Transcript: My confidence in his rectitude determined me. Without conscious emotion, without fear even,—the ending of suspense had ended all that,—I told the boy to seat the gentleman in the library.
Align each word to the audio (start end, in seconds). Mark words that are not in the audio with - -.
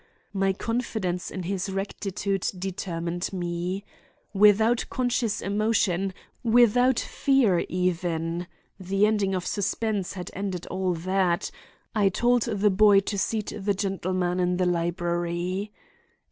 My 0.33 0.51
confidence 0.51 1.29
in 1.29 1.43
his 1.43 1.69
rectitude 1.69 2.47
determined 2.57 3.31
me. 3.31 3.85
Without 4.33 4.83
conscious 4.89 5.41
emotion, 5.41 6.11
without 6.41 6.99
fear 6.99 7.59
even,—the 7.69 9.05
ending 9.05 9.35
of 9.35 9.45
suspense 9.45 10.13
had 10.13 10.31
ended 10.33 10.65
all 10.71 10.95
that,—I 10.95 12.09
told 12.09 12.41
the 12.45 12.71
boy 12.71 13.01
to 13.01 13.17
seat 13.19 13.53
the 13.55 13.75
gentleman 13.75 14.39
in 14.39 14.57
the 14.57 14.65
library. 14.65 15.71